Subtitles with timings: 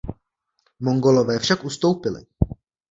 [0.79, 2.25] Mongolové však ustoupili.